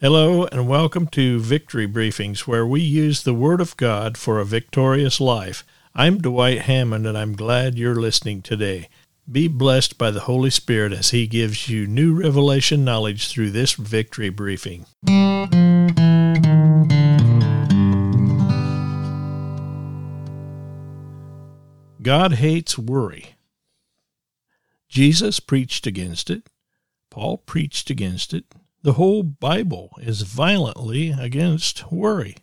Hello, 0.00 0.44
and 0.52 0.68
welcome 0.68 1.08
to 1.08 1.40
Victory 1.40 1.88
Briefings, 1.88 2.46
where 2.46 2.64
we 2.64 2.80
use 2.80 3.24
the 3.24 3.34
Word 3.34 3.60
of 3.60 3.76
God 3.76 4.16
for 4.16 4.38
a 4.38 4.44
victorious 4.44 5.20
life. 5.20 5.64
I'm 5.92 6.18
Dwight 6.18 6.60
Hammond, 6.60 7.04
and 7.04 7.18
I'm 7.18 7.34
glad 7.34 7.76
you're 7.76 7.96
listening 7.96 8.40
today. 8.40 8.88
Be 9.28 9.48
blessed 9.48 9.98
by 9.98 10.12
the 10.12 10.20
Holy 10.20 10.50
Spirit 10.50 10.92
as 10.92 11.10
He 11.10 11.26
gives 11.26 11.68
you 11.68 11.88
new 11.88 12.14
revelation 12.14 12.84
knowledge 12.84 13.26
through 13.28 13.50
this 13.50 13.72
Victory 13.72 14.28
Briefing. 14.28 14.86
God 22.00 22.34
hates 22.34 22.78
worry. 22.78 23.34
Jesus 24.88 25.40
preached 25.40 25.88
against 25.88 26.30
it. 26.30 26.48
Paul 27.10 27.38
preached 27.38 27.90
against 27.90 28.32
it. 28.32 28.44
The 28.88 28.94
whole 28.94 29.22
Bible 29.22 29.90
is 30.00 30.22
violently 30.22 31.10
against 31.10 31.92
worry 31.92 32.38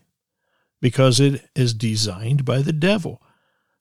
because 0.79 1.19
it 1.19 1.49
is 1.55 1.73
designed 1.73 2.45
by 2.45 2.61
the 2.61 2.71
devil. 2.71 3.19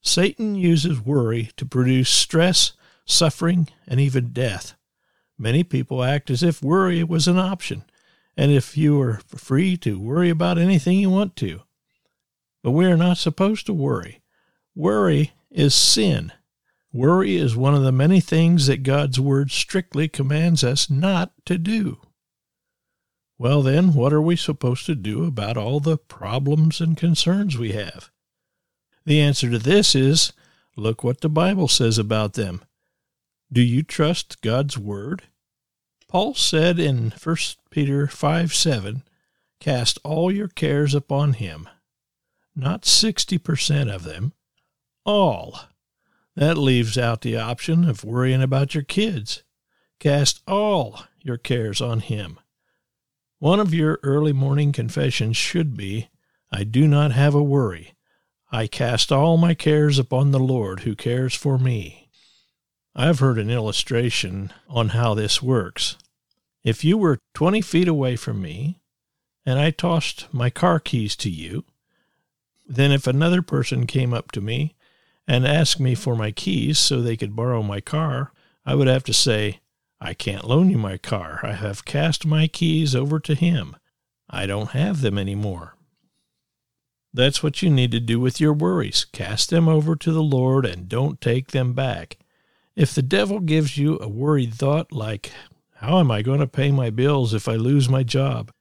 Satan 0.01 0.55
uses 0.55 0.99
worry 0.99 1.51
to 1.59 1.67
produce 1.67 2.09
stress, 2.09 2.73
suffering, 3.05 3.69
and 3.87 4.01
even 4.01 4.33
death. 4.33 4.77
Many 5.37 5.63
people 5.63 6.03
act 6.03 6.31
as 6.31 6.43
if 6.43 6.63
worry 6.63 7.05
was 7.05 7.29
an 7.29 7.39
option, 7.39 7.85
and 8.35 8.51
if 8.51 8.79
you 8.79 8.99
are 8.99 9.21
free 9.27 9.77
to 9.77 10.01
worry 10.01 10.31
about 10.31 10.57
anything 10.57 10.99
you 10.99 11.11
want 11.11 11.37
to. 11.37 11.61
But 12.63 12.71
we 12.71 12.87
are 12.87 12.97
not 12.97 13.19
supposed 13.19 13.67
to 13.67 13.75
worry. 13.75 14.23
Worry 14.75 15.33
is 15.51 15.75
sin. 15.75 16.33
Worry 16.95 17.37
is 17.37 17.55
one 17.55 17.75
of 17.75 17.83
the 17.83 17.93
many 17.93 18.21
things 18.21 18.69
that 18.69 18.85
God's 18.85 19.21
Word 19.21 19.51
strictly 19.51 20.09
commands 20.09 20.65
us 20.65 20.89
not 20.89 21.33
to 21.45 21.59
do. 21.59 22.01
Well, 23.39 23.63
then, 23.63 23.95
what 23.95 24.13
are 24.13 24.23
we 24.23 24.37
supposed 24.37 24.87
to 24.87 24.95
do 24.95 25.25
about 25.25 25.57
all 25.57 25.81
the 25.81 25.99
problems 25.99 26.81
and 26.81 26.97
concerns 26.97 27.59
we 27.59 27.73
have? 27.73 28.11
The 29.05 29.21
answer 29.21 29.51
to 29.51 29.59
this 29.59 29.95
is 29.95 30.33
look 30.77 31.03
what 31.03 31.21
the 31.21 31.29
Bible 31.29 31.69
says 31.69 31.99
about 31.99 32.35
them. 32.35 32.65
Do 33.53 33.61
you 33.61 33.83
trust 33.83 34.41
God's 34.41 34.79
Word? 34.79 35.25
Paul 36.09 36.35
said 36.35 36.79
in 36.79 37.11
1 37.11 37.37
Peter 37.71 38.07
5 38.07 38.55
7, 38.55 39.03
Cast 39.61 39.99
all 40.05 40.31
your 40.31 40.49
cares 40.49 40.95
upon 40.95 41.35
him. 41.35 41.69
Not 42.55 42.83
60% 42.83 43.93
of 43.93 44.05
them, 44.05 44.33
all. 45.05 45.59
That 46.37 46.57
leaves 46.57 46.97
out 46.97 47.23
the 47.23 47.37
option 47.37 47.89
of 47.89 48.05
worrying 48.05 48.43
about 48.43 48.75
your 48.75 48.85
kids. 48.85 49.43
Cast 49.99 50.41
all 50.47 51.01
your 51.21 51.39
cares 51.39 51.81
on 51.81 52.01
him. 52.01 52.39
One 53.45 53.61
of 53.61 53.75
your 53.75 54.01
early 54.03 54.33
morning 54.33 54.73
confessions 54.73 55.37
should 55.37 55.77
be, 55.77 56.09
I 56.51 56.65
do 56.65 56.89
not 56.89 57.13
have 57.13 57.35
a 57.35 57.43
worry. 57.43 57.93
I 58.51 58.67
cast 58.67 59.13
all 59.13 59.37
my 59.37 59.53
cares 59.53 59.99
upon 59.99 60.31
the 60.31 60.39
Lord 60.39 60.81
who 60.81 60.97
cares 60.97 61.35
for 61.35 61.59
me. 61.59 62.09
I've 62.97 63.19
heard 63.19 63.39
an 63.39 63.51
illustration 63.51 64.51
on 64.67 64.89
how 64.89 65.13
this 65.13 65.43
works. 65.43 65.99
If 66.63 66.85
you 66.85 66.97
were 66.97 67.19
20 67.35 67.61
feet 67.61 67.87
away 67.87 68.17
from 68.17 68.41
me 68.41 68.81
and 69.45 69.59
I 69.59 69.73
tossed 69.73 70.33
my 70.33 70.49
car 70.49 70.81
keys 70.81 71.15
to 71.17 71.29
you, 71.29 71.65
then 72.67 72.93
if 72.93 73.07
another 73.07 73.43
person 73.43 73.87
came 73.87 74.15
up 74.15 74.33
to 74.33 74.41
me 74.41 74.75
and 75.29 75.47
asked 75.47 75.79
me 75.79 75.95
for 75.95 76.17
my 76.17 76.31
keys 76.31 76.79
so 76.79 77.03
they 77.03 77.19
could 77.19 77.37
borrow 77.37 77.63
my 77.63 77.83
car, 77.83 78.33
I 78.65 78.75
would 78.75 78.89
have 78.89 79.05
to 79.05 79.13
say, 79.13 79.61
I 80.01 80.15
can't 80.15 80.45
loan 80.45 80.71
you 80.71 80.79
my 80.79 80.99
car. 80.99 81.41
I 81.43 81.53
have 81.53 81.85
cast 81.85 82.27
my 82.27 82.47
keys 82.47 82.95
over 82.95 83.19
to 83.21 83.35
him. 83.35 83.77
I 84.29 84.47
don't 84.47 84.71
have 84.71 85.01
them 85.01 85.19
anymore. 85.19 85.77
That's 87.13 87.43
what 87.43 87.63
you 87.63 87.71
need 87.71 87.93
to 87.93 88.01
do 88.01 88.19
with 88.19 88.41
your 88.41 88.53
worries. 88.53 89.05
Cast 89.05 89.51
them 89.51 89.69
over 89.69 89.95
to 89.95 90.13
the 90.13 90.23
Lord 90.23 90.67
and 90.67 90.89
don't 90.89 91.21
take 91.21 91.53
them 91.53 91.73
back. 91.73 92.19
If 92.75 92.93
the 92.93 93.03
devil 93.03 93.39
gives 93.39 93.79
you 93.79 93.99
a 94.01 94.09
worried 94.09 94.53
thought 94.53 94.91
like, 94.91 95.31
How 95.77 96.01
am 96.01 96.11
I 96.11 96.23
going 96.23 96.41
to 96.41 96.47
pay 96.49 96.73
my 96.73 96.91
bills 96.91 97.33
if 97.33 97.47
I 97.47 97.55
lose 97.55 97.89
my 97.89 98.03
job? 98.03 98.53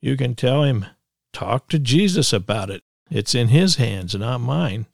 You 0.00 0.16
can 0.16 0.36
tell 0.36 0.62
him, 0.62 0.86
Talk 1.32 1.68
to 1.68 1.80
Jesus 1.80 2.32
about 2.32 2.70
it. 2.70 2.84
It's 3.10 3.34
in 3.34 3.48
his 3.48 3.76
hands, 3.76 4.14
not 4.14 4.40
mine. 4.40 4.86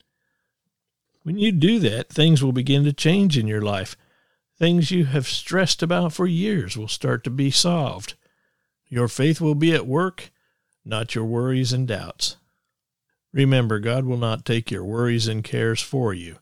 When 1.23 1.39
you 1.39 1.53
do 1.53 1.79
that, 1.81 2.11
things 2.11 2.43
will 2.43 2.53
begin 2.53 2.85
to 2.85 2.93
change 2.93 3.37
in 3.37 3.47
your 3.47 3.63
life. 3.63 3.97
Things 4.57 4.93
you 4.93 5.07
have 5.07 5.27
stressed 5.27 5.83
about 5.83 6.13
for 6.13 6.27
years 6.27 6.77
will 6.77 6.89
start 6.89 7.25
to 7.25 7.31
be 7.31 7.51
solved. 7.51 8.15
Your 8.89 9.09
faith 9.09 9.41
will 9.41 9.57
be 9.57 9.73
at 9.75 9.87
work, 9.87 10.31
not 10.85 11.15
your 11.15 11.25
worries 11.25 11.73
and 11.73 11.89
doubts. 11.89 12.37
Remember, 13.33 13.81
God 13.81 14.05
will 14.05 14.17
not 14.17 14.45
take 14.45 14.71
your 14.71 14.85
worries 14.85 15.27
and 15.27 15.43
cares 15.43 15.81
for 15.81 16.15
you. 16.15 16.39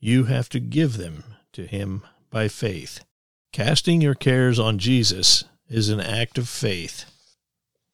You 0.00 0.24
have 0.24 0.48
to 0.50 0.60
give 0.60 0.96
them 0.96 1.22
to 1.52 1.66
Him 1.66 2.02
by 2.30 2.48
faith. 2.48 3.04
Casting 3.52 4.00
your 4.00 4.16
cares 4.16 4.58
on 4.58 4.78
Jesus 4.78 5.44
is 5.68 5.88
an 5.88 6.00
act 6.00 6.38
of 6.38 6.48
faith. 6.48 7.04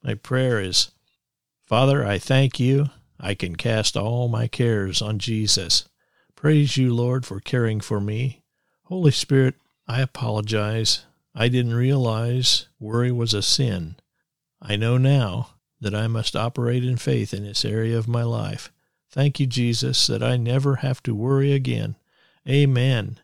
My 0.02 0.14
prayer 0.14 0.60
is 0.60 0.90
Father, 1.66 2.06
I 2.06 2.18
thank 2.18 2.58
you. 2.58 2.86
I 3.20 3.34
can 3.34 3.56
cast 3.56 3.96
all 3.96 4.28
my 4.28 4.46
cares 4.48 5.00
on 5.00 5.18
Jesus. 5.18 5.88
Praise 6.34 6.76
you, 6.76 6.94
Lord, 6.94 7.24
for 7.24 7.38
caring 7.38 7.80
for 7.80 8.00
me 8.00 8.41
Holy 8.84 9.10
Spirit, 9.10 9.54
I 9.86 10.00
apologize. 10.02 11.06
I 11.34 11.48
didn't 11.48 11.74
realize 11.74 12.68
worry 12.78 13.10
was 13.10 13.32
a 13.32 13.42
sin. 13.42 13.96
I 14.60 14.76
know 14.76 14.98
now 14.98 15.50
that 15.80 15.94
I 15.94 16.06
must 16.06 16.36
operate 16.36 16.84
in 16.84 16.96
faith 16.96 17.32
in 17.32 17.44
this 17.44 17.64
area 17.64 17.96
of 17.96 18.06
my 18.06 18.22
life. 18.22 18.70
Thank 19.10 19.40
you, 19.40 19.46
Jesus, 19.46 20.06
that 20.06 20.22
I 20.22 20.36
never 20.36 20.76
have 20.76 21.02
to 21.04 21.14
worry 21.14 21.52
again. 21.52 21.96
Amen. 22.48 23.20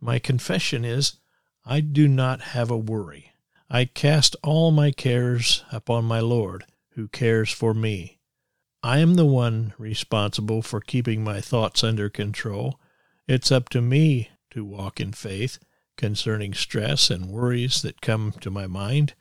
My 0.00 0.18
confession 0.18 0.84
is 0.84 1.14
I 1.64 1.80
do 1.80 2.08
not 2.08 2.40
have 2.40 2.70
a 2.70 2.76
worry. 2.76 3.32
I 3.68 3.84
cast 3.84 4.36
all 4.42 4.70
my 4.72 4.90
cares 4.90 5.64
upon 5.70 6.04
my 6.04 6.20
Lord, 6.20 6.64
who 6.94 7.08
cares 7.08 7.52
for 7.52 7.72
me. 7.72 8.18
I 8.82 8.98
am 8.98 9.14
the 9.14 9.26
one 9.26 9.74
responsible 9.78 10.62
for 10.62 10.80
keeping 10.80 11.22
my 11.22 11.40
thoughts 11.40 11.84
under 11.84 12.08
control. 12.08 12.80
It's 13.28 13.52
up 13.52 13.68
to 13.70 13.80
me 13.80 14.30
to 14.50 14.64
walk 14.64 15.00
in 15.00 15.12
faith 15.12 15.58
concerning 15.96 16.54
stress 16.54 17.10
and 17.10 17.30
worries 17.30 17.82
that 17.82 18.00
come 18.00 18.32
to 18.40 18.50
my 18.50 18.66
mind. 18.66 19.14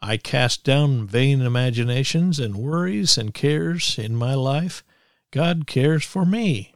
I 0.00 0.16
cast 0.16 0.64
down 0.64 1.06
vain 1.06 1.40
imaginations 1.40 2.40
and 2.40 2.56
worries 2.56 3.16
and 3.16 3.32
cares 3.32 3.98
in 3.98 4.16
my 4.16 4.34
life. 4.34 4.82
God 5.30 5.66
cares 5.66 6.04
for 6.04 6.24
me. 6.24 6.74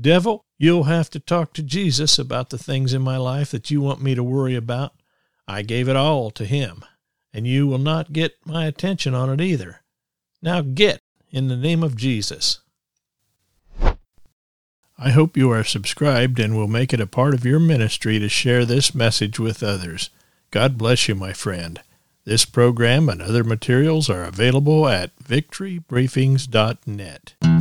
Devil, 0.00 0.44
you'll 0.58 0.84
have 0.84 1.10
to 1.10 1.20
talk 1.20 1.52
to 1.54 1.62
Jesus 1.62 2.18
about 2.18 2.50
the 2.50 2.58
things 2.58 2.92
in 2.92 3.02
my 3.02 3.16
life 3.16 3.50
that 3.50 3.70
you 3.70 3.80
want 3.80 4.02
me 4.02 4.14
to 4.14 4.22
worry 4.22 4.54
about. 4.54 4.92
I 5.48 5.62
gave 5.62 5.88
it 5.88 5.96
all 5.96 6.30
to 6.32 6.44
him, 6.44 6.84
and 7.32 7.46
you 7.46 7.66
will 7.66 7.78
not 7.78 8.12
get 8.12 8.34
my 8.44 8.66
attention 8.66 9.14
on 9.14 9.30
it 9.30 9.40
either. 9.40 9.80
Now 10.42 10.60
get 10.60 11.00
in 11.30 11.48
the 11.48 11.56
name 11.56 11.82
of 11.82 11.96
Jesus. 11.96 12.60
I 14.98 15.10
hope 15.10 15.36
you 15.36 15.50
are 15.50 15.62
subscribed 15.62 16.40
and 16.40 16.56
will 16.56 16.68
make 16.68 16.94
it 16.94 17.00
a 17.00 17.06
part 17.06 17.34
of 17.34 17.44
your 17.44 17.60
ministry 17.60 18.18
to 18.18 18.30
share 18.30 18.64
this 18.64 18.94
message 18.94 19.38
with 19.38 19.62
others. 19.62 20.08
God 20.50 20.78
bless 20.78 21.06
you, 21.06 21.14
my 21.14 21.34
friend. 21.34 21.80
This 22.24 22.46
program 22.46 23.08
and 23.08 23.20
other 23.20 23.44
materials 23.44 24.08
are 24.08 24.24
available 24.24 24.88
at 24.88 25.16
victorybriefings.net. 25.18 27.55